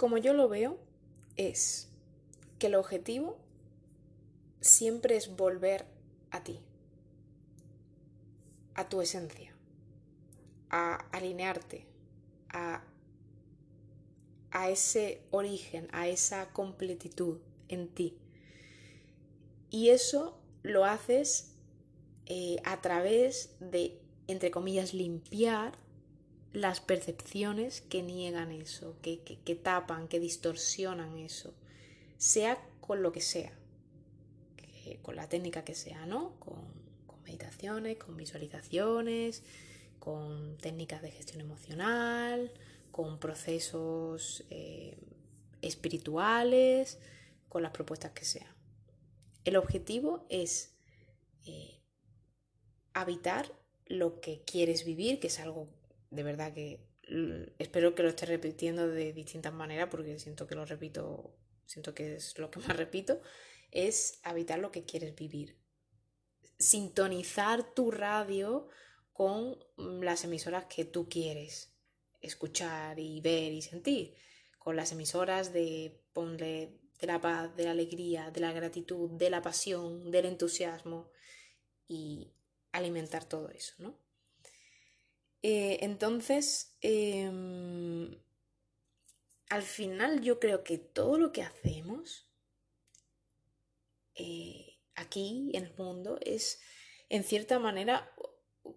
como 0.00 0.16
yo 0.16 0.32
lo 0.32 0.48
veo, 0.48 0.78
es 1.36 1.90
que 2.58 2.68
el 2.68 2.74
objetivo 2.74 3.36
siempre 4.62 5.14
es 5.14 5.36
volver 5.36 5.84
a 6.30 6.42
ti, 6.42 6.58
a 8.72 8.88
tu 8.88 9.02
esencia, 9.02 9.54
a 10.70 10.94
alinearte, 11.12 11.86
a, 12.48 12.82
a 14.50 14.70
ese 14.70 15.20
origen, 15.32 15.86
a 15.92 16.08
esa 16.08 16.50
completitud 16.54 17.36
en 17.68 17.88
ti. 17.88 18.16
Y 19.68 19.90
eso 19.90 20.40
lo 20.62 20.86
haces 20.86 21.56
eh, 22.24 22.56
a 22.64 22.80
través 22.80 23.54
de, 23.60 24.00
entre 24.28 24.50
comillas, 24.50 24.94
limpiar 24.94 25.74
las 26.52 26.80
percepciones 26.80 27.80
que 27.80 28.02
niegan 28.02 28.50
eso, 28.50 28.96
que, 29.02 29.60
tapan, 29.62 30.08
que 30.08 30.18
distorsionan 30.18 31.16
eso, 31.18 31.54
sea 32.18 32.58
con 32.80 33.02
lo 33.02 33.12
que 33.12 33.20
sea, 33.20 33.52
con 35.02 35.16
la 35.16 35.28
técnica 35.28 35.64
que 35.64 35.74
sea, 35.74 36.06
¿no? 36.06 36.38
Con, 36.40 36.80
meditaciones, 37.24 37.96
con 37.96 38.16
visualizaciones, 38.16 39.44
con 40.00 40.56
técnicas 40.58 41.00
de 41.00 41.12
gestión 41.12 41.40
emocional, 41.40 42.52
con 42.90 43.20
procesos 43.20 44.44
eh, 44.50 44.98
espirituales, 45.62 46.98
con 47.48 47.62
las 47.62 47.70
propuestas 47.70 48.10
que 48.10 48.24
sean. 48.24 48.52
El 49.44 49.56
objetivo 49.56 50.26
es 50.28 50.74
eh, 51.46 51.80
habitar 52.94 53.52
lo 53.86 54.20
que 54.20 54.42
quieres 54.44 54.84
vivir, 54.84 55.20
que 55.20 55.28
es 55.28 55.38
algo 55.38 55.68
de 56.10 56.22
verdad 56.22 56.52
que 56.52 56.86
espero 57.58 57.94
que 57.94 58.02
lo 58.02 58.08
esté 58.08 58.26
repitiendo 58.26 58.88
de 58.88 59.12
distintas 59.12 59.52
maneras 59.52 59.88
porque 59.90 60.18
siento 60.18 60.46
que 60.46 60.54
lo 60.54 60.64
repito, 60.64 61.36
siento 61.66 61.94
que 61.94 62.16
es 62.16 62.38
lo 62.38 62.50
que 62.50 62.60
más 62.60 62.76
repito, 62.76 63.20
es 63.70 64.20
habitar 64.22 64.58
lo 64.58 64.70
que 64.70 64.84
quieres 64.84 65.14
vivir. 65.14 65.58
Sintonizar 66.58 67.74
tu 67.74 67.90
radio 67.90 68.68
con 69.12 69.58
las 69.76 70.24
emisoras 70.24 70.66
que 70.66 70.84
tú 70.84 71.08
quieres 71.08 71.72
escuchar 72.20 72.98
y 72.98 73.20
ver 73.20 73.52
y 73.52 73.62
sentir, 73.62 74.14
con 74.58 74.76
las 74.76 74.92
emisoras 74.92 75.52
de 75.52 76.02
ponle 76.12 76.78
de 77.00 77.06
la 77.06 77.20
paz, 77.20 77.56
de 77.56 77.64
la 77.64 77.70
alegría, 77.70 78.30
de 78.30 78.40
la 78.40 78.52
gratitud, 78.52 79.10
de 79.12 79.30
la 79.30 79.40
pasión, 79.40 80.10
del 80.10 80.26
entusiasmo 80.26 81.10
y 81.88 82.34
alimentar 82.72 83.24
todo 83.24 83.50
eso, 83.50 83.74
¿no? 83.78 83.98
Eh, 85.42 85.78
entonces, 85.80 86.76
em, 86.82 88.14
al 89.48 89.62
final 89.62 90.20
yo 90.20 90.38
creo 90.38 90.62
que 90.64 90.78
todo 90.78 91.18
lo 91.18 91.32
que 91.32 91.42
hacemos 91.42 92.30
eh, 94.14 94.78
aquí 94.94 95.50
en 95.54 95.64
el 95.64 95.74
mundo 95.76 96.18
es, 96.20 96.60
en 97.08 97.24
cierta 97.24 97.58
manera, 97.58 98.14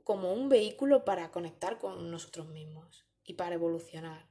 como 0.04 0.34
un 0.34 0.48
vehículo 0.50 1.04
para 1.04 1.32
conectar 1.32 1.80
con 1.80 2.10
nosotros 2.10 2.48
mismos 2.48 3.06
y 3.26 3.34
para 3.34 3.56
evolucionar, 3.56 4.30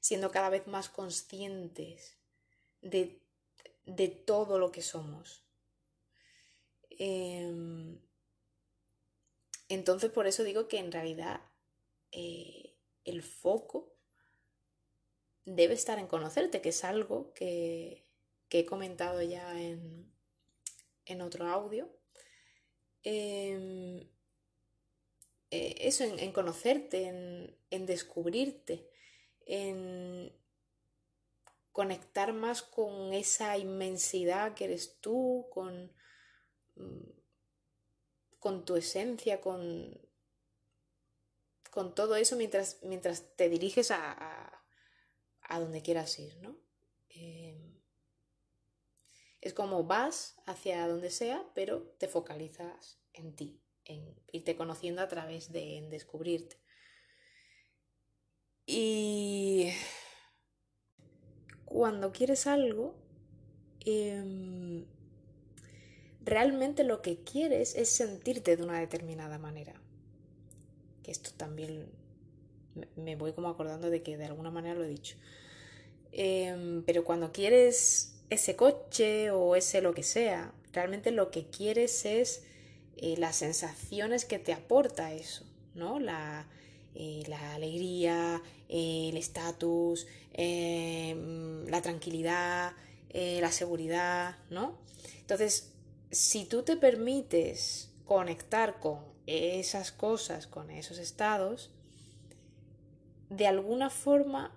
siendo 0.00 0.30
cada 0.30 0.48
vez 0.48 0.66
más 0.66 0.88
conscientes 0.88 2.18
de, 2.80 3.22
de 3.84 4.08
todo 4.08 4.58
lo 4.58 4.72
que 4.72 4.82
somos. 4.82 5.44
Em, 6.90 8.00
entonces, 9.68 10.10
por 10.10 10.26
eso 10.26 10.42
digo 10.42 10.68
que 10.68 10.78
en 10.78 10.90
realidad 10.90 11.49
eh, 12.12 12.76
el 13.04 13.22
foco 13.22 13.94
debe 15.44 15.74
estar 15.74 15.98
en 15.98 16.06
conocerte, 16.06 16.60
que 16.60 16.70
es 16.70 16.84
algo 16.84 17.32
que, 17.34 18.06
he 18.50 18.66
comentado 18.66 19.22
ya 19.22 19.60
en, 19.60 20.10
otro 21.22 21.46
audio. 21.48 21.90
Em, 23.02 24.00
eh, 25.50 25.74
eso, 25.80 26.04
en, 26.04 26.32
conocerte, 26.32 27.06
en, 27.06 27.56
en, 27.70 27.86
descubrirte, 27.86 28.88
en 29.46 30.32
conectar 31.72 32.32
más 32.32 32.62
con 32.62 33.12
esa 33.12 33.56
inmensidad 33.58 34.54
que 34.54 34.64
eres 34.64 35.00
tú, 35.00 35.48
con, 35.50 35.92
mm, 36.76 37.10
con 38.38 38.64
tu 38.64 38.76
esencia, 38.76 39.40
con, 39.40 39.98
con 41.70 41.94
todo 41.94 42.16
eso 42.16 42.36
mientras, 42.36 42.78
mientras 42.82 43.36
te 43.36 43.48
diriges 43.48 43.90
a, 43.90 44.62
a, 45.42 45.60
donde 45.60 45.82
quieras 45.82 46.18
ir, 46.18 46.36
¿no? 46.38 46.56
Em, 47.08 47.80
es 49.40 49.54
como 49.54 49.84
vas 49.84 50.36
hacia 50.46 50.86
donde 50.86 51.10
sea, 51.10 51.44
pero 51.54 51.82
te 51.98 52.08
focalizas 52.08 53.00
en 53.12 53.34
ti, 53.34 53.60
en 53.84 54.14
irte 54.32 54.56
conociendo 54.56 55.02
a 55.02 55.08
través 55.08 55.50
de 55.52 55.86
descubrirte. 55.90 56.60
Y 58.66 59.72
cuando 61.64 62.12
quieres 62.12 62.46
algo, 62.46 62.94
em, 63.80 64.86
realmente 66.20 66.84
lo 66.84 67.02
que 67.02 67.24
quieres 67.24 67.74
es 67.74 67.88
sentirte 67.88 68.56
de 68.56 68.62
una 68.62 68.78
determinada 68.78 69.38
manera 69.38 69.79
que 71.02 71.10
esto 71.10 71.30
también 71.36 71.86
me 72.96 73.16
voy 73.16 73.32
como 73.32 73.48
acordando 73.48 73.90
de 73.90 74.02
que 74.02 74.16
de 74.16 74.26
alguna 74.26 74.50
manera 74.50 74.74
lo 74.74 74.84
he 74.84 74.88
dicho. 74.88 75.16
Em, 76.12 76.82
pero 76.84 77.04
cuando 77.04 77.32
quieres 77.32 78.14
ese 78.30 78.56
coche 78.56 79.30
o 79.30 79.56
ese 79.56 79.80
lo 79.80 79.94
que 79.94 80.02
sea, 80.02 80.52
realmente 80.72 81.10
lo 81.10 81.30
que 81.30 81.46
quieres 81.46 82.04
es 82.04 82.44
eh, 82.96 83.16
las 83.18 83.36
sensaciones 83.36 84.24
que 84.24 84.38
te 84.38 84.52
aporta 84.52 85.12
eso, 85.12 85.44
¿no? 85.74 85.98
La, 85.98 86.46
eh, 86.94 87.22
la 87.28 87.54
alegría, 87.54 88.42
el 88.68 89.16
estatus, 89.16 90.06
em, 90.32 91.66
la 91.66 91.82
tranquilidad, 91.82 92.72
eh, 93.10 93.38
la 93.40 93.52
seguridad, 93.52 94.36
¿no? 94.50 94.78
Entonces, 95.20 95.72
si 96.10 96.44
tú 96.44 96.62
te 96.62 96.76
permites 96.76 97.90
conectar 98.04 98.80
con 98.80 98.98
esas 99.30 99.92
cosas, 99.92 100.46
con 100.46 100.70
esos 100.70 100.98
estados, 100.98 101.70
de 103.28 103.46
alguna 103.46 103.90
forma 103.90 104.52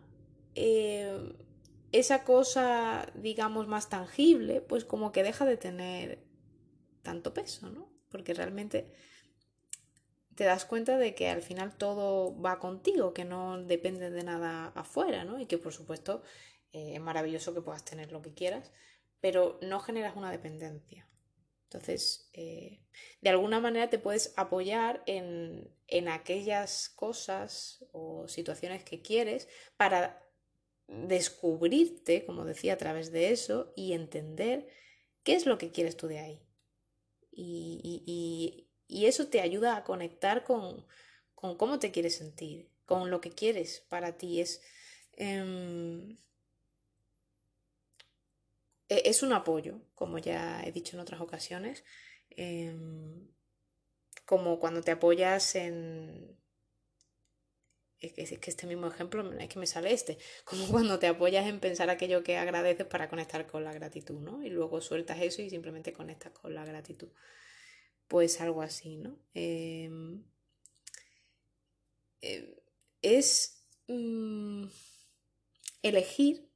eh, 0.56 1.35
esa 1.91 2.23
cosa, 2.23 3.07
digamos, 3.13 3.67
más 3.67 3.89
tangible, 3.89 4.62
pues 4.62 4.83
como 4.83 5.12
que 5.12 5.23
deja 5.23 5.45
de 5.45 5.57
tener 5.57 6.23
tanto 7.03 7.33
peso, 7.33 7.69
¿no? 7.69 7.88
Porque 8.09 8.33
realmente 8.33 8.91
te 10.35 10.45
das 10.45 10.66
cuenta 10.66 10.97
de 10.97 11.13
que 11.13 11.29
al 11.29 11.44
final 11.44 11.78
todo 11.78 12.39
va 12.41 12.59
contigo, 12.59 13.13
que 13.13 13.25
no 13.25 13.63
depende 13.63 14.09
de 14.09 14.23
nada 14.23 14.67
afuera, 14.75 15.23
¿no? 15.23 15.39
Y 15.39 15.45
que 15.45 15.59
por 15.59 15.73
supuesto 15.73 16.23
eh, 16.72 16.95
es 16.95 17.01
maravilloso 17.01 17.53
que 17.53 17.62
puedas 17.62 17.85
tener 17.85 18.12
lo 18.12 18.22
que 18.22 18.33
quieras, 18.33 18.72
pero 19.22 19.59
no 19.62 19.79
generas 19.79 20.16
una 20.16 20.31
dependencia. 20.31 21.07
Entonces, 21.73 22.29
eh, 22.34 22.81
de 23.22 23.29
alguna 23.29 23.59
manera 23.59 23.89
te 23.89 23.97
puedes 23.97 24.34
apoyar 24.38 25.03
en, 25.07 25.72
aquellas 26.07 26.89
cosas 26.89 27.85
o 27.91 28.28
situaciones 28.28 28.84
que 28.84 29.01
quieres 29.01 29.47
para 29.78 30.23
descubrirte, 30.88 32.25
como 32.25 32.45
decía, 32.45 32.73
a 32.73 32.78
través 32.78 33.12
de 33.12 33.31
eso 33.31 33.73
y 33.75 33.94
entender 33.94 34.67
qué 35.23 35.35
es 35.35 35.45
lo 35.45 35.57
que 35.57 35.72
quieres 35.72 35.97
tú 35.97 36.07
de 36.07 36.19
ahí. 36.19 36.41
Y, 37.31 38.69
eso 38.88 39.28
te 39.28 39.41
ayuda 39.41 39.75
a 39.75 39.83
conectar 39.83 40.44
con, 40.44 40.85
cómo 41.35 41.79
te 41.79 41.91
quieres 41.91 42.16
sentir, 42.16 42.69
con 42.85 43.09
lo 43.09 43.22
que 43.22 43.31
quieres 43.31 43.85
para 43.89 44.17
ti. 44.17 44.41
Es, 44.41 44.62
em, 45.13 46.18
es 49.06 49.24
un 49.24 49.34
apoyo, 49.34 49.81
como 49.95 50.18
ya 50.18 50.62
he 50.63 50.72
dicho 50.72 50.95
en 50.95 51.01
otras 51.01 51.22
ocasiones, 51.22 51.84
em, 52.31 53.28
como 54.25 54.60
cuando 54.60 54.81
te 54.81 54.92
apoyas 54.92 55.56
en... 55.56 56.38
Es 58.00 58.38
que 58.38 58.50
este 58.50 58.68
mismo 58.68 58.88
ejemplo 58.88 59.31
es 59.40 59.48
que 59.48 59.60
me 59.60 59.68
sale 59.68 59.94
este, 59.94 60.18
como 60.45 60.68
cuando 60.68 61.00
te 61.00 61.07
apoyas 61.07 61.48
en 61.48 61.62
pensar 61.62 61.90
aquello 61.90 62.22
que 62.24 62.38
agradeces 62.38 62.86
para 62.86 63.10
conectar 63.10 63.48
con 63.48 63.63
la 63.63 63.74
gratitud, 63.74 64.19
¿no? 64.19 64.44
Y 64.44 64.50
luego 64.50 64.81
sueltas 64.81 65.22
eso 65.22 65.42
y 65.42 65.50
simplemente 65.50 65.94
conectas 65.94 66.34
con 66.34 66.54
la 66.54 66.66
gratitud. 66.66 67.10
Pues 68.07 68.42
algo 68.42 68.62
así, 68.62 68.98
¿no? 68.98 69.18
Em, 69.34 70.24
em, 72.22 72.56
es 73.01 73.66
mm, 73.88 74.66
elegir 75.84 76.52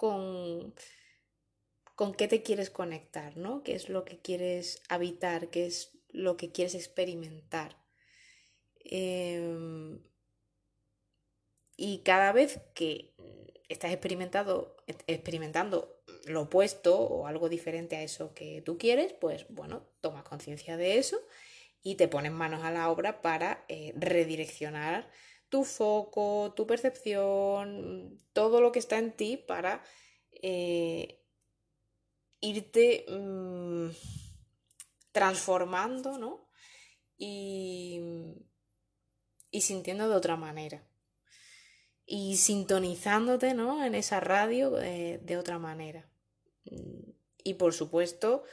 con, 0.00 0.72
con 1.94 2.14
qué 2.14 2.26
te 2.26 2.42
quieres 2.42 2.70
conectar, 2.70 3.36
¿no? 3.36 3.62
¿Qué 3.62 3.74
es 3.74 3.90
lo 3.90 4.06
que 4.06 4.16
quieres 4.18 4.82
habitar? 4.88 5.48
¿Qué 5.48 5.66
es 5.66 5.92
lo 6.08 6.38
que 6.38 6.50
quieres 6.50 6.74
experimentar? 6.74 7.76
Em, 8.82 10.02
y 11.76 11.98
cada 11.98 12.32
vez 12.32 12.62
que 12.72 13.12
estás 13.68 13.92
experimentando, 13.92 14.74
lo 16.24 16.40
opuesto 16.40 16.98
o 16.98 17.26
algo 17.26 17.50
diferente 17.50 17.96
a 17.96 18.02
eso 18.02 18.32
que 18.32 18.62
tú 18.62 18.78
quieres, 18.78 19.12
pues 19.12 19.44
bueno, 19.50 19.82
tomas 20.00 20.24
conciencia 20.24 20.78
de 20.78 20.96
eso 20.96 21.20
y 21.82 21.96
te 21.96 22.08
pones 22.08 22.32
manos 22.32 22.64
a 22.64 22.70
la 22.70 22.90
obra 22.90 23.20
para 23.20 23.66
eh, 23.68 23.92
redireccionar 23.96 25.10
tu 25.50 25.64
foco, 25.64 26.54
tu 26.56 26.66
percepción, 26.66 28.20
todo 28.32 28.60
lo 28.60 28.72
que 28.72 28.78
está 28.78 28.98
en 28.98 29.12
ti 29.12 29.36
para 29.36 29.82
eh, 30.30 31.22
irte 32.40 33.04
mm, 33.08 33.90
transformando, 35.12 36.18
¿no? 36.18 36.48
Y, 37.18 38.00
y 39.50 39.60
sintiendo 39.60 40.08
de 40.08 40.14
otra 40.14 40.36
manera. 40.36 40.86
Y 42.06 42.36
sintonizándote, 42.38 43.52
¿no? 43.54 43.84
En 43.84 43.94
esa 43.94 44.20
radio 44.20 44.80
eh, 44.80 45.20
de 45.22 45.36
otra 45.36 45.58
manera. 45.58 46.08
Y 47.42 47.54
por 47.54 47.74
supuesto, 47.74 48.44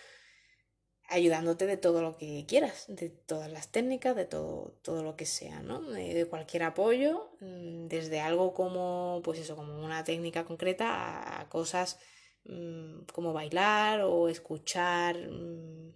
ayudándote 1.07 1.65
de 1.65 1.77
todo 1.77 2.01
lo 2.01 2.18
que 2.18 2.45
quieras, 2.48 2.86
de 2.89 3.09
todas 3.09 3.51
las 3.51 3.71
técnicas, 3.71 4.15
de 4.15 4.25
todo, 4.25 4.77
todo 4.81 5.04
lo 5.04 5.15
que 5.15 5.25
sea, 5.25 5.62
¿no? 5.62 5.81
De, 5.81 6.25
cualquier 6.27 6.63
apoyo, 6.63 7.31
mm, 7.39 7.88
desde 7.88 8.19
algo 8.19 8.54
como, 8.54 9.21
pues 9.24 9.39
eso, 9.39 9.56
como 9.56 9.83
una 9.83 10.04
técnica 10.04 10.45
concreta 10.45 11.39
a, 11.42 11.50
cosas 11.50 12.00
mm, 12.45 13.04
como 13.13 13.33
bailar 13.33 14.01
o 14.01 14.27
escuchar 14.30 15.18
mm, 15.30 15.94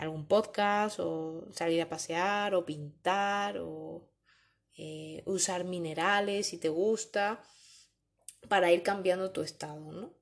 algún 0.00 0.26
podcast 0.26 0.98
o 1.00 1.48
salir 1.52 1.82
a 1.82 1.88
pasear 1.88 2.54
o 2.54 2.64
pintar 2.64 3.58
o 3.58 4.08
eh, 4.78 5.22
usar 5.26 5.64
minerales 5.64 6.48
si 6.48 6.58
te 6.58 6.68
gusta 6.68 7.42
para 8.48 8.72
ir 8.72 8.82
cambiando 8.82 9.30
tu 9.32 9.42
estado, 9.42 9.92
¿no? 9.92 10.14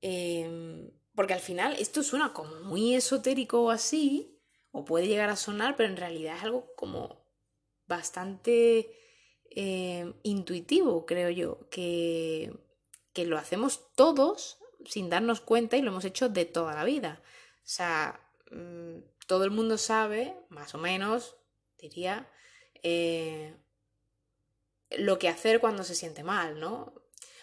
Em, 0.00 0.90
porque 1.14 1.34
al 1.34 1.40
final 1.40 1.76
esto 1.78 2.02
suena 2.02 2.32
como 2.32 2.60
muy 2.60 2.94
esotérico 2.94 3.62
o 3.62 3.70
así, 3.70 4.40
o 4.70 4.84
puede 4.84 5.06
llegar 5.06 5.30
a 5.30 5.36
sonar, 5.36 5.76
pero 5.76 5.88
en 5.88 5.96
realidad 5.96 6.36
es 6.36 6.42
algo 6.42 6.74
como 6.76 7.24
bastante 7.86 8.90
eh, 9.50 10.12
intuitivo, 10.22 11.06
creo 11.06 11.30
yo, 11.30 11.68
que, 11.70 12.52
que 13.12 13.26
lo 13.26 13.38
hacemos 13.38 13.92
todos 13.94 14.58
sin 14.86 15.08
darnos 15.08 15.40
cuenta 15.40 15.76
y 15.76 15.82
lo 15.82 15.90
hemos 15.90 16.04
hecho 16.04 16.28
de 16.28 16.44
toda 16.44 16.74
la 16.74 16.84
vida. 16.84 17.22
O 17.58 17.66
sea, 17.66 18.20
mm, 18.50 18.98
todo 19.26 19.44
el 19.44 19.50
mundo 19.50 19.78
sabe, 19.78 20.36
más 20.48 20.74
o 20.74 20.78
menos, 20.78 21.36
diría, 21.78 22.28
eh, 22.82 23.56
lo 24.90 25.18
que 25.18 25.28
hacer 25.28 25.60
cuando 25.60 25.84
se 25.84 25.94
siente 25.94 26.24
mal, 26.24 26.60
¿no? 26.60 26.92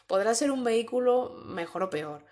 Podrá 0.08 0.36
ser 0.36 0.52
un 0.52 0.64
vehículo 0.64 1.30
mejor 1.46 1.84
o 1.84 1.90
peor, 1.90 2.26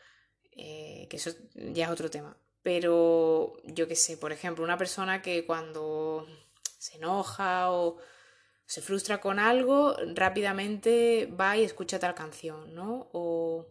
eh, 0.62 1.08
que 1.10 1.18
eso 1.18 1.32
ya 1.56 1.86
es 1.86 1.92
otro 1.92 2.10
tema. 2.10 2.38
Pero 2.62 3.54
yo 3.64 3.88
qué 3.88 3.96
sé, 3.96 4.18
por 4.18 4.34
ejemplo, 4.34 4.64
una 4.64 4.78
persona 4.78 5.22
que 5.22 5.46
cuando 5.46 6.28
se 6.78 6.98
enoja 6.98 7.72
o 7.72 7.98
se 8.66 8.82
frustra 8.82 9.22
con 9.22 9.40
algo, 9.40 9.96
rápidamente 10.14 11.28
va 11.28 11.56
y 11.58 11.64
escucha 11.64 11.98
tal 12.00 12.14
canción, 12.14 12.76
¿no? 12.76 13.10
O, 13.14 13.68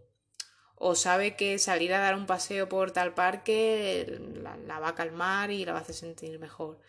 o 0.76 0.94
sabe 0.94 1.36
que 1.36 1.58
salir 1.58 1.92
a 1.92 2.00
dar 2.00 2.14
un 2.16 2.26
paseo 2.26 2.68
por 2.70 2.90
tal 2.90 3.12
parque 3.14 4.18
la, 4.66 4.80
va 4.80 4.88
a 4.88 4.94
calmar 4.94 5.50
y 5.50 5.64
la 5.66 5.72
va 5.72 5.80
a 5.80 5.82
hacer 5.82 5.94
sentir 5.94 6.38
mejor. 6.38 6.80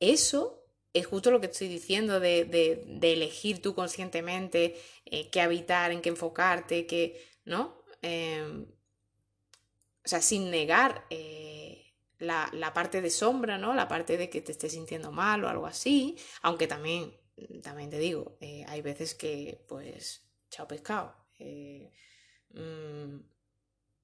Eso 0.00 0.64
es 0.92 1.06
justo 1.06 1.30
lo 1.30 1.40
que 1.40 1.46
estoy 1.46 1.68
diciendo 1.68 2.18
de, 2.18 2.44
de, 2.44 3.12
elegir 3.12 3.62
tú 3.62 3.74
conscientemente 3.74 4.76
eh, 5.04 5.30
qué 5.30 5.40
habitar, 5.40 5.92
en 5.92 6.02
qué 6.02 6.08
enfocarte, 6.08 6.86
qué, 6.86 7.24
¿no? 7.44 7.84
Em, 8.02 8.66
o 10.08 10.10
sea, 10.10 10.22
sin 10.22 10.50
negar 10.50 11.04
eh, 11.10 11.92
la, 12.18 12.72
parte 12.72 13.02
de 13.02 13.10
sombra, 13.10 13.58
¿no? 13.58 13.74
La 13.74 13.88
parte 13.88 14.16
de 14.16 14.30
que 14.30 14.40
te 14.40 14.52
estés 14.52 14.72
sintiendo 14.72 15.12
mal 15.12 15.44
o 15.44 15.50
algo 15.50 15.66
así, 15.66 16.16
aunque 16.40 16.66
también, 16.66 17.14
también 17.62 17.90
te 17.90 17.98
digo, 17.98 18.38
eh, 18.40 18.64
hay 18.68 18.80
veces 18.80 19.14
que, 19.14 19.62
pues, 19.68 20.22
chao 20.48 20.66
pescado. 20.66 21.14
Eh, 21.38 21.92
mm, 22.54 23.18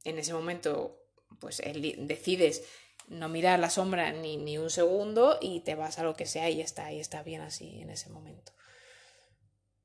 en 0.05 0.19
ese 0.19 0.35
momento, 0.35 1.07
pues, 1.41 1.63
decides 1.97 2.67
no 3.09 3.31
mirar 3.31 3.59
la 3.59 3.71
sombra 3.71 4.13
ni, 4.13 4.37
ni, 4.37 4.59
un 4.59 4.69
segundo 4.69 5.39
y 5.41 5.61
te 5.61 5.75
vas 5.75 5.99
a 5.99 6.03
lo 6.03 6.17
que 6.17 6.27
sea 6.27 6.51
y 6.51 6.61
está, 6.61 6.93
y 6.93 7.01
está 7.01 7.23
bien 7.23 7.41
así 7.41 7.81
en 7.81 7.89
ese 7.89 8.11
momento. 8.11 8.53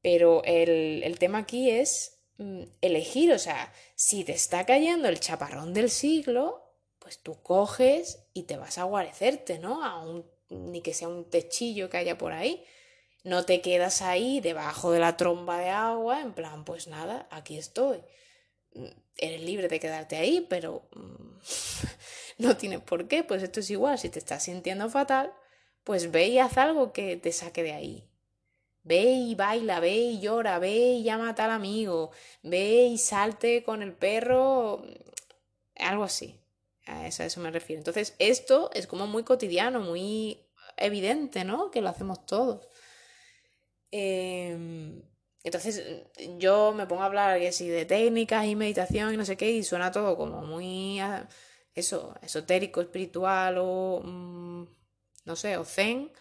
Pero 0.01 0.44
el, 0.44 1.01
el 1.01 1.18
tema 1.18 1.38
aquí 1.38 1.69
es 1.69 2.19
elegir, 2.81 3.31
o 3.33 3.39
sea, 3.39 3.74
si 3.95 4.24
te 4.24 4.31
está 4.31 4.65
cayendo 4.65 5.07
el 5.09 5.19
chaparrón 5.19 5.74
del 5.74 5.89
siglo, 5.89 6.63
pues 7.00 7.19
tú 7.19 7.41
coges 7.41 8.19
y 8.33 8.44
te 8.44 8.57
vas 8.57 8.77
a 8.77 8.83
guarecerte, 8.83 9.59
¿no? 9.59 9.83
A 9.83 10.00
un, 10.00 10.25
ni 10.50 10.81
que 10.81 10.94
sea 10.94 11.07
un 11.07 11.30
techillo 11.30 11.89
que 11.89 11.97
haya 11.97 12.18
por 12.18 12.31
ahí. 12.31 12.63
No 13.24 13.45
te 13.45 13.62
quedas 13.62 14.01
ahí 14.01 14.39
debajo 14.39 14.91
de 14.91 15.00
la 15.00 15.18
tromba 15.18 15.59
de 15.59 15.69
agua, 15.69 16.21
en 16.21 16.33
plan, 16.33 16.63
pues 16.63 16.88
nada, 16.88 17.27
aquí 17.31 17.57
estoy. 17.57 18.01
Mm, 18.74 18.86
eres 19.18 19.41
libre 19.41 19.68
de 19.68 19.80
quedarte 19.80 20.15
ahí, 20.15 20.45
pero 20.50 20.88
mm, 20.95 21.39
no 22.39 22.57
tienes 22.57 22.80
por 22.81 23.07
qué, 23.07 23.24
pues 23.24 23.44
esto 23.44 23.59
es 23.59 23.69
igual, 23.69 24.00
si 24.00 24.09
te 24.09 24.19
estás 24.19 24.44
sintiendo 24.44 24.89
fatal, 24.89 25.33
pues 25.83 26.12
ve 26.12 26.27
y 26.27 26.39
haz 26.39 26.57
algo 26.57 26.94
que 26.94 27.18
te 27.18 27.31
saque 27.31 27.63
de 27.63 27.74
ahí. 27.74 28.08
Ve 28.83 29.03
y 29.03 29.35
baila, 29.35 29.79
ve 29.79 29.95
y 29.95 30.19
llora, 30.21 30.59
ve 30.59 30.71
y 30.71 31.03
llama 31.03 31.29
a 31.29 31.35
tal 31.35 31.51
amigo, 31.51 32.11
ve 32.43 32.85
y 32.85 32.97
salte 32.97 33.63
con 33.63 33.81
el 33.81 33.93
perro, 33.93 34.83
algo 35.77 36.03
así. 36.03 36.39
A 36.87 37.07
eso, 37.07 37.23
eso 37.23 37.39
me 37.41 37.51
refiero. 37.51 37.79
Entonces, 37.79 38.15
esto 38.19 38.71
es 38.73 38.87
como 38.87 39.05
muy 39.07 39.23
cotidiano, 39.23 39.81
muy 39.81 40.47
evidente, 40.77 41.43
¿no? 41.43 41.71
Que 41.71 41.81
lo 41.81 41.89
hacemos 41.89 42.25
todos. 42.25 42.67
Em, 43.91 45.01
entonces, 45.43 45.83
yo 46.37 46.73
me 46.73 46.85
pongo 46.87 47.01
a 47.03 47.05
hablar 47.05 47.41
así 47.41 47.67
de 47.69 47.85
técnicas 47.85 48.45
y 48.45 48.55
meditación 48.55 49.13
y 49.13 49.17
no 49.17 49.25
sé 49.25 49.37
qué, 49.37 49.51
y 49.51 49.63
suena 49.63 49.91
todo 49.91 50.17
como 50.17 50.41
muy, 50.41 50.99
ah, 50.99 51.27
eso, 51.73 52.15
esotérico, 52.21 52.81
espiritual 52.81 53.57
o, 53.59 54.01
mm, 54.03 54.65
no 55.25 55.35
sé, 55.35 55.57
o 55.57 55.65
zen, 55.65 56.11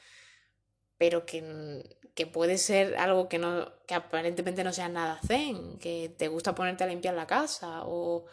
pero 0.99 1.25
que 1.25 1.99
que 2.15 2.27
puede 2.27 2.59
ser 2.59 2.97
algo 2.97 3.29
que 3.29 3.39
no 3.39 3.73
que 3.87 3.95
aparentemente 3.95 4.65
no 4.65 4.73
sea 4.73 4.89
nada 4.89 5.21
zen, 5.25 5.79
que 5.79 6.13
te 6.19 6.27
gusta 6.27 6.55
ponerte 6.55 6.83
a 6.83 6.89
limpiar 6.89 7.15
la 7.15 7.29
casa 7.29 7.83
o 7.85 8.27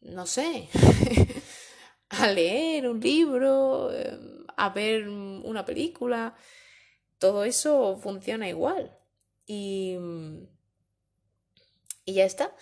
no 0.00 0.26
sé, 0.26 0.68
a 2.08 2.28
leer 2.28 2.88
un 2.88 3.00
libro, 3.00 3.92
em, 3.92 4.46
a 4.56 4.70
ver 4.70 5.08
una 5.08 5.64
película, 5.64 6.34
todo 7.18 7.44
eso 7.44 7.96
funciona 7.96 8.48
igual. 8.48 8.98
Y, 9.46 9.96
y 12.06 12.14
ya 12.14 12.24
está. 12.24 12.54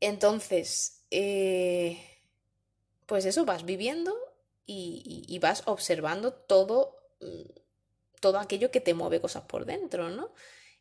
Entonces, 0.00 1.04
eh, 1.10 1.98
pues 3.06 3.24
eso, 3.26 3.44
vas 3.44 3.64
viviendo 3.64 4.14
y, 4.66 5.24
y 5.28 5.38
vas 5.38 5.62
observando 5.66 6.32
todo 6.32 6.96
mm, 7.20 7.65
todo 8.26 8.40
aquello 8.40 8.72
que 8.72 8.80
te 8.80 8.92
mueve 8.92 9.20
cosas 9.20 9.44
por 9.44 9.66
dentro, 9.66 10.10
¿no? 10.10 10.32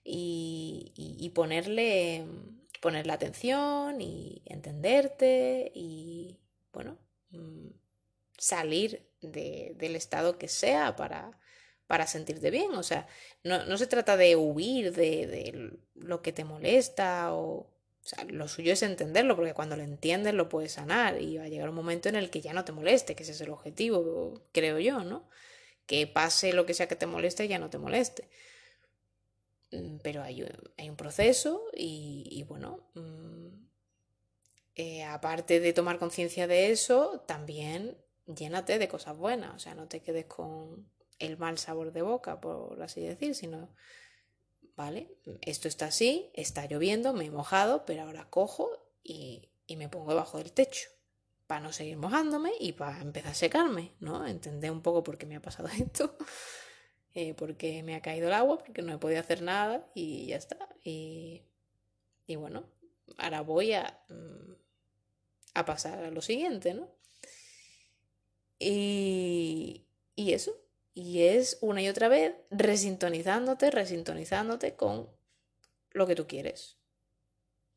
Y, 0.03 1.31
ponerle, 1.35 2.25
ponerle 2.81 3.13
atención 3.13 4.01
y 4.01 4.41
entenderte 4.45 5.71
y, 5.75 6.39
bueno, 6.73 6.97
mm, 7.29 7.69
salir 8.37 9.07
del 9.21 9.95
estado 9.95 10.39
que 10.39 10.47
sea 10.47 10.95
para, 10.95 11.39
para 11.85 12.07
sentirte 12.07 12.49
bien. 12.49 12.71
O 12.73 12.83
sea, 12.83 13.07
no, 13.43 13.77
se 13.77 13.87
trata 13.87 14.17
de 14.17 14.35
huir 14.35 14.93
de, 14.93 15.27
de, 15.27 15.77
lo 15.93 16.21
que 16.21 16.31
te 16.31 16.45
molesta 16.45 17.33
o... 17.33 17.71
O 18.05 18.07
sea, 18.07 18.23
lo 18.25 18.47
suyo 18.47 18.73
es 18.73 18.83
entenderlo, 18.83 19.35
porque 19.35 19.55
cuando 19.55 19.75
lo 19.75 19.81
entiendes 19.81 20.35
lo 20.35 20.47
puedes 20.47 20.73
sanar 20.73 21.19
y 21.19 21.37
va 21.37 21.45
a 21.45 21.47
llegar 21.47 21.69
un 21.69 21.75
momento 21.75 22.07
en 22.07 22.15
el 22.15 22.29
que 22.29 22.39
ya 22.39 22.53
no 22.53 22.63
te 22.63 22.71
moleste, 22.71 23.15
que 23.15 23.23
ese 23.23 23.31
es 23.31 23.41
el 23.41 23.49
objetivo, 23.49 24.43
creo 24.51 24.77
yo, 24.77 25.03
¿no? 25.03 25.27
Que 25.85 26.07
pase 26.07 26.53
lo 26.53 26.65
que 26.65 26.73
sea 26.73 26.87
que 26.87 26.95
te 26.95 27.05
moleste, 27.05 27.47
ya 27.47 27.59
no 27.59 27.69
te 27.69 27.77
moleste. 27.77 28.29
Mm, 29.71 29.97
pero 30.03 30.23
hay, 30.23 30.43
un 30.43 30.95
proceso 30.95 31.63
y, 31.73 32.43
bueno, 32.47 32.89
mm, 32.93 33.47
eh, 34.75 35.03
aparte 35.03 35.59
de 35.59 35.73
tomar 35.73 35.99
conciencia 35.99 36.47
de 36.47 36.71
eso, 36.71 37.23
también 37.27 37.97
llénate 38.25 38.79
de 38.79 38.87
cosas 38.87 39.17
buenas, 39.17 39.55
o 39.55 39.59
sea, 39.59 39.75
no 39.75 39.87
te 39.87 40.01
quedes 40.01 40.25
con 40.25 40.89
el 41.19 41.37
mal 41.37 41.57
sabor 41.57 41.93
de 41.93 42.01
boca, 42.01 42.41
por 42.41 42.81
así 42.81 43.01
decir, 43.01 43.35
sino, 43.35 43.73
vale, 44.75 45.15
esto 45.41 45.67
está 45.67 45.87
así, 45.87 46.31
está 46.33 46.65
lloviendo, 46.65 47.13
me 47.13 47.25
he 47.25 47.31
mojado, 47.31 47.85
pero 47.85 48.03
ahora 48.03 48.29
cojo 48.29 48.69
y, 49.03 49.49
y 49.67 49.77
me 49.77 49.89
pongo 49.89 50.09
debajo 50.09 50.39
del 50.39 50.51
techo 50.51 50.94
para 51.47 51.61
no 51.61 51.71
seguir 51.71 51.97
mojándome 51.97 52.51
y 52.59 52.73
para 52.73 53.01
empezar 53.01 53.31
a 53.31 53.35
secarme, 53.35 53.93
¿no? 53.99 54.25
Entender 54.25 54.71
un 54.71 54.81
poco 54.81 55.03
por 55.03 55.17
qué 55.17 55.25
me 55.25 55.35
ha 55.35 55.41
pasado 55.41 55.69
esto, 55.79 56.17
eh, 57.13 57.33
porque 57.35 57.83
me 57.83 57.95
ha 57.95 58.01
caído 58.01 58.27
el 58.27 58.33
agua, 58.33 58.57
porque 58.57 58.81
no 58.81 58.93
he 58.93 58.97
podido 58.97 59.19
hacer 59.19 59.41
nada 59.41 59.89
y 59.93 60.27
ya 60.27 60.37
está. 60.37 60.57
Y, 60.83 61.43
y 62.27 62.35
bueno, 62.35 62.65
ahora 63.17 63.41
voy 63.41 63.73
a, 63.73 64.03
mm, 64.09 64.53
a 65.53 65.65
pasar 65.65 66.03
a 66.03 66.11
lo 66.11 66.21
siguiente, 66.21 66.73
¿no? 66.73 66.89
Y, 68.57 69.85
y 70.15 70.33
eso, 70.33 70.57
y 70.93 71.23
es 71.23 71.57
una 71.61 71.81
y 71.81 71.89
otra 71.89 72.07
vez 72.07 72.35
resintonizándote, 72.49 73.69
resintonizándote 73.69 74.75
con 74.75 75.09
lo 75.91 76.07
que 76.07 76.15
tú 76.15 76.25
quieres. 76.25 76.77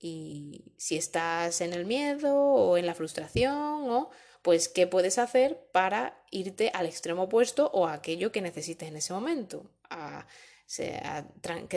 Y 0.00 0.72
si 0.76 0.96
estás 0.96 1.60
en 1.60 1.72
el 1.72 1.84
miedo 1.84 2.36
o 2.36 2.76
en 2.76 2.86
la 2.86 2.94
frustración 2.94 3.90
o 3.90 4.10
pues 4.42 4.68
qué 4.68 4.86
puedes 4.86 5.18
hacer 5.18 5.68
para 5.72 6.24
irte 6.30 6.70
al 6.72 6.86
extremo 6.86 7.24
opuesto 7.24 7.70
o 7.72 7.86
a 7.86 7.94
aquello 7.94 8.32
que 8.32 8.40
necesites 8.40 8.88
en 8.88 8.96
ese 8.96 9.12
momento. 9.12 9.70
A, 9.90 10.26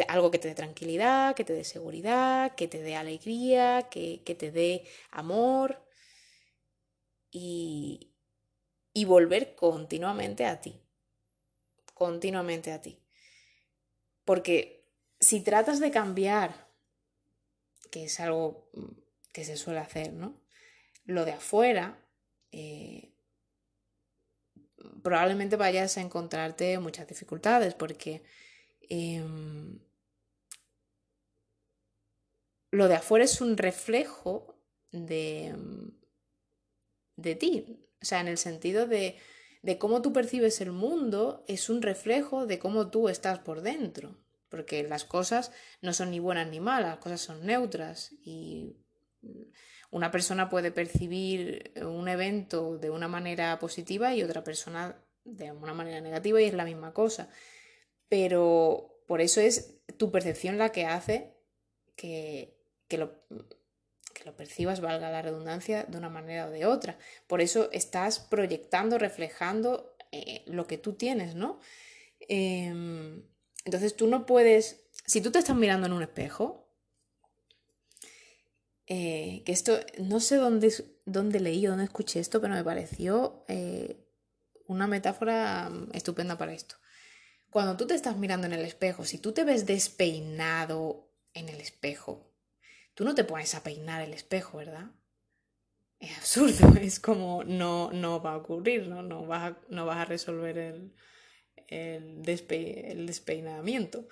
algo 0.09 0.31
que 0.31 0.39
te 0.39 0.49
dé 0.49 0.55
tranquilidad, 0.55 1.33
que 1.33 1.45
te 1.45 1.53
dé 1.53 1.63
seguridad, 1.63 2.55
que 2.55 2.67
te 2.67 2.81
dé 2.81 2.95
alegría, 2.95 3.87
que, 3.89 4.21
que 4.25 4.35
te 4.35 4.51
dé 4.51 4.83
amor 5.11 5.81
y, 7.31 8.11
y 8.93 9.05
volver 9.05 9.55
continuamente 9.55 10.45
a 10.45 10.59
ti, 10.59 10.81
continuamente 11.93 12.71
a 12.73 12.81
ti. 12.81 13.01
Porque 14.25 14.89
si 15.19 15.41
tratas 15.41 15.79
de 15.79 15.91
cambiar, 15.91 16.70
que 17.91 18.05
es 18.05 18.19
algo 18.19 18.71
que 19.31 19.45
se 19.45 19.57
suele 19.57 19.79
hacer, 19.79 20.13
¿no? 20.13 20.41
Lo 21.05 21.25
de 21.25 21.33
afuera, 21.33 22.03
eh, 22.51 23.13
probablemente 25.03 25.55
vayas 25.55 25.98
a 25.98 26.01
encontrarte 26.01 26.79
muchas 26.79 27.07
dificultades 27.07 27.74
porque 27.75 28.24
em, 28.89 29.79
lo 32.71 32.88
de 32.88 32.95
afuera 32.95 33.25
es 33.25 33.41
un 33.41 33.57
reflejo 33.57 34.55
de, 34.91 35.55
de 37.17 37.36
ti. 37.36 37.88
O 38.01 38.05
sea, 38.05 38.21
en 38.21 38.27
el 38.27 38.38
sentido 38.38 38.88
de, 38.88 39.17
de 39.62 39.77
cómo 39.77 40.01
tú 40.01 40.13
percibes 40.13 40.62
el 40.62 40.71
mundo 40.71 41.43
es 41.48 41.69
un 41.69 41.81
reflejo 41.81 42.48
de 42.48 42.60
cómo 42.60 42.89
tú 42.89 43.10
estás 43.10 43.39
por 43.39 43.62
dentro. 43.62 44.17
Porque 44.51 44.84
las 44.84 45.05
cosas 45.05 45.51
no 45.81 45.93
son 45.93 46.12
ni 46.12 46.20
buenas 46.20 46.48
ni 46.50 46.60
malas, 46.60 46.91
las 46.91 47.00
cosas 47.00 47.22
son 47.22 47.46
neutras 47.46 48.12
y 48.22 48.75
una 49.91 50.12
persona 50.12 50.50
puede 50.50 50.72
percibir 50.72 51.74
un 51.81 52.08
evento 52.10 52.77
de 52.77 52.89
una 52.89 53.08
manera 53.08 53.58
positiva 53.60 54.13
y 54.13 54.24
otra 54.24 54.43
persona 54.43 55.01
de 55.24 55.51
una 55.53 55.74
manera 55.74 56.01
negativa 56.01 56.41
y 56.41 56.46
es 56.46 56.53
la 56.53 56.65
misma 56.65 56.93
cosa. 56.93 57.29
Pero 58.10 59.01
por 59.08 59.22
eso 59.22 59.39
es 59.39 59.79
tu 59.98 60.12
percepción 60.12 60.58
la 60.58 60.74
que 60.74 60.86
hace 60.86 61.34
que, 61.96 62.58
lo, 62.89 63.13
que 64.13 64.25
lo 64.25 64.36
percibas, 64.36 64.81
valga 64.81 65.12
la 65.12 65.22
redundancia, 65.22 65.84
de 65.84 65.98
una 65.98 66.10
manera 66.10 66.48
o 66.48 66.50
de 66.51 66.65
otra. 66.65 66.98
Por 67.27 67.41
eso 67.41 67.70
estás 67.72 68.20
proyectando, 68.20 68.98
reflejando 68.98 69.96
eh, 70.12 70.43
lo 70.48 70.67
que 70.67 70.77
tú 70.77 70.93
tienes, 70.93 71.36
¿no? 71.36 71.60
Em, 72.20 73.24
entonces 73.65 73.96
tú 73.96 74.08
no 74.08 74.25
puedes, 74.25 74.84
si 75.06 75.22
tú 75.22 75.32
te 75.32 75.39
estás 75.39 75.56
mirando 75.56 75.88
en 75.88 75.94
un 75.94 76.01
espejo, 76.01 76.62
eh, 78.88 79.44
que 79.46 79.51
esto, 79.51 79.80
no 80.00 80.20
sé 80.20 80.36
dónde, 80.36 80.74
dónde 81.06 81.39
leí 81.39 81.65
o 81.65 81.70
dónde 81.70 81.86
escuché 81.86 82.20
esto, 82.20 82.41
pero 82.41 82.53
me 82.53 82.63
pareció 82.63 83.46
eh, 83.48 84.06
una 84.68 84.88
metáfora 84.88 85.70
mm, 85.70 85.91
estupenda 85.94 86.38
para 86.38 86.53
esto. 86.53 86.75
Cuando 87.50 87.77
tú 87.77 87.86
te 87.88 87.96
estás 87.96 88.18
mirando 88.18 88.48
en 88.48 88.53
el 88.53 88.65
espejo, 88.65 89.06
si 89.06 89.18
tú 89.18 89.34
te 89.34 89.44
ves 89.44 89.65
despeinado 89.65 91.10
en 91.34 91.50
el 91.50 91.62
espejo, 91.62 92.34
tú 92.94 93.06
no 93.06 93.15
te 93.15 93.24
pones 93.24 93.56
a 93.56 93.63
peinar 93.63 94.01
el 94.01 94.13
espejo, 94.13 94.58
¿verdad? 94.58 94.91
Es 96.00 96.18
absurdo, 96.18 96.74
es 96.82 97.00
como 97.00 97.44
no, 97.44 97.91
no 97.91 98.22
va 98.22 98.34
a 98.34 98.38
ocurrir, 98.38 98.88
no, 98.88 99.03
no, 99.03 99.25
vas, 99.25 99.53
no 99.70 99.86
vas 99.86 99.98
a 99.98 100.06
resolver 100.06 100.58
el, 100.58 100.94
el, 101.71 102.23
el 102.27 103.07
despeinamiento. 103.07 104.07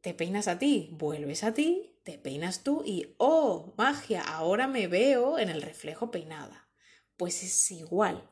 Te 0.00 0.14
peinas 0.14 0.48
a 0.48 0.58
ti, 0.58 0.88
vuelves 0.92 1.44
a 1.44 1.54
ti 1.54 1.92
te 2.02 2.18
peinas 2.18 2.62
tú 2.62 2.82
y, 2.84 3.14
oh, 3.18 3.74
magia, 3.76 4.22
ahora 4.22 4.66
me 4.66 4.88
veo 4.88 5.38
en 5.38 5.48
el 5.48 5.62
reflejo 5.62 6.10
peinada. 6.10 6.68
Pues 7.16 7.42
es 7.42 7.70
igual. 7.70 8.28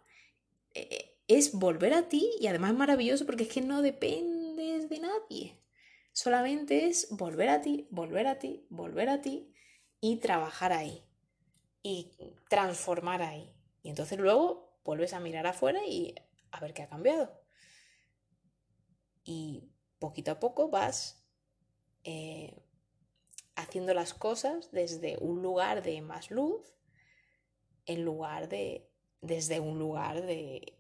E, 0.75 0.81
e, 0.81 1.17
es 1.29 1.53
volver 1.53 1.95
a 1.95 2.09
ti 2.09 2.31
y 2.41 2.49
además 2.49 2.73
es 2.73 2.79
maravilloso 2.79 3.27
porque 3.27 3.45
es 3.45 3.49
que 3.49 3.61
no 3.61 3.83
dependes 3.83 4.89
de 4.89 4.99
nadie. 4.99 5.57
Solamente 6.13 6.87
es 6.87 7.09
volver 7.11 7.49
a 7.49 7.61
ti, 7.61 7.87
volver 7.91 8.27
a 8.27 8.39
ti, 8.39 8.67
volver 8.69 9.09
a 9.09 9.21
ti 9.21 9.53
y 10.01 10.17
trabajar 10.17 10.73
ahí. 10.73 11.05
Y 11.83 12.11
transformar 12.49 13.23
ahí. 13.23 13.53
Y 13.83 13.91
entonces 13.91 14.19
luego 14.19 14.81
vuelves 14.85 15.15
a 15.15 15.21
mirar 15.21 15.47
afuera 15.47 15.81
y 15.87 16.15
a 16.51 16.61
ver 16.61 16.75
qué 16.75 16.83
ha 16.83 16.89
cambiado. 16.89 17.41
Y 19.33 19.71
poquito 20.01 20.33
a 20.33 20.41
poco 20.41 20.71
vas 20.71 21.23
eh, 22.03 22.61
haciendo 23.55 23.95
las 23.95 24.13
cosas 24.13 24.73
desde 24.73 25.19
un 25.19 25.41
lugar 25.41 25.85
de 25.85 26.03
más 26.03 26.33
luz 26.33 26.75
en 27.87 28.05
lugar 28.05 28.49
de 28.49 28.91
desde 29.21 29.61
un 29.61 29.79
lugar 29.79 30.23
de 30.23 30.77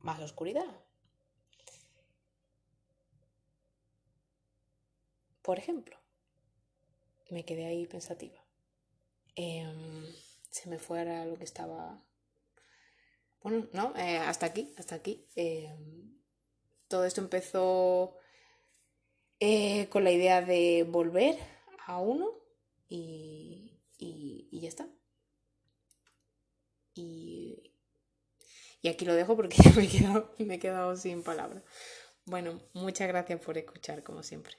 más 0.00 0.18
oscuridad. 0.18 0.66
Por 5.42 5.60
ejemplo, 5.60 5.96
me 7.30 7.44
quedé 7.44 7.66
ahí 7.66 7.86
pensativa. 7.86 8.44
Em, 9.36 10.12
se 10.50 10.68
me 10.68 10.80
fuera 10.80 11.24
lo 11.24 11.36
que 11.36 11.44
estaba. 11.44 12.02
Bueno, 13.44 13.68
no, 13.72 13.94
eh, 13.94 14.18
hasta 14.18 14.46
aquí, 14.46 14.74
hasta 14.76 14.96
aquí. 14.96 15.28
Em, 15.36 16.21
todo 16.92 17.06
esto 17.06 17.22
empezó 17.22 18.18
eh, 19.40 19.88
con 19.88 20.04
la 20.04 20.10
idea 20.10 20.42
de 20.42 20.86
volver 20.86 21.38
a 21.86 21.98
uno 21.98 22.28
y, 22.86 23.80
y, 23.96 24.60
ya 24.60 24.68
está. 24.68 24.86
Y, 26.92 27.72
y, 28.82 28.88
aquí 28.88 29.06
lo 29.06 29.14
dejo 29.14 29.36
porque 29.36 29.56
me 29.74 29.84
he 29.84 29.88
quedado, 29.88 30.34
me 30.38 30.56
he 30.56 30.58
quedado 30.58 30.94
sin 30.98 31.22
palabras. 31.22 31.62
Bueno, 32.26 32.60
muchas 32.74 33.08
gracias 33.08 33.40
por 33.40 33.56
escuchar, 33.56 34.02
como 34.02 34.22
siempre. 34.22 34.58